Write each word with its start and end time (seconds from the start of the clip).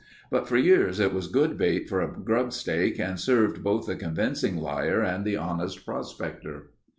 But 0.31 0.47
for 0.47 0.57
years 0.57 0.99
it 0.99 1.13
was 1.13 1.27
good 1.27 1.59
bait 1.59 1.87
for 1.87 2.01
a 2.01 2.11
grubstake 2.11 2.99
and 2.99 3.19
served 3.19 3.63
both 3.63 3.85
the 3.85 3.95
convincing 3.95 4.57
liar 4.57 5.03
and 5.03 5.23
the 5.23 5.37
honest 5.37 5.85
prospector. 5.85 6.71